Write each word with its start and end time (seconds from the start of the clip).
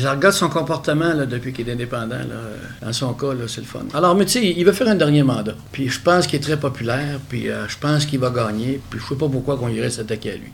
Je 0.00 0.08
regarde 0.08 0.34
son 0.34 0.48
comportement 0.48 1.12
là, 1.12 1.26
depuis 1.26 1.52
qu'il 1.52 1.68
est 1.68 1.72
indépendant. 1.72 2.16
Là. 2.16 2.34
Euh, 2.34 2.56
dans 2.80 2.92
son 2.92 3.12
cas, 3.12 3.28
c'est 3.48 3.60
le 3.60 3.66
fun. 3.66 3.80
Alors, 3.92 4.14
mais 4.14 4.24
tu 4.24 4.32
sais, 4.32 4.54
il 4.56 4.64
va 4.64 4.72
faire 4.72 4.88
un 4.88 4.94
dernier 4.94 5.22
mandat. 5.22 5.54
Puis 5.72 5.90
je 5.90 6.00
pense 6.00 6.26
qu'il 6.26 6.38
est 6.38 6.42
très 6.42 6.58
populaire. 6.58 7.18
Puis 7.28 7.50
euh, 7.50 7.68
je 7.68 7.76
pense 7.76 8.06
qu'il 8.06 8.18
va 8.18 8.30
gagner. 8.30 8.80
Puis 8.88 8.98
je 8.98 9.06
sais 9.06 9.18
pas 9.18 9.28
pourquoi 9.28 9.58
qu'on 9.58 9.68
irait 9.68 9.90
s'attaquer 9.90 10.30
à 10.30 10.36
lui. 10.36 10.52